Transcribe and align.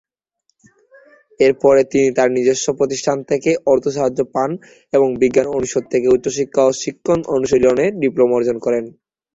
এর 1.39 1.53
পরে 1.61 1.81
তিনি 1.91 2.07
তার 2.17 2.29
নিজস্ব 2.37 2.67
প্রতিষ্ঠান 2.79 3.17
থেকে 3.29 3.51
অর্থসাহায্য 3.67 4.19
পান 4.33 4.49
এবং 4.93 5.07
বিজ্ঞান 5.21 5.47
অনুষদ 5.49 5.83
থেকে 5.93 6.07
উচ্চশিক্ষা 6.07 6.61
ও 6.65 6.71
শিক্ষণ 6.81 7.19
অনুশীলনে 7.35 7.85
ডিপ্লোমা 8.01 8.35
অর্জন 8.37 8.57
করেন। 8.65 8.83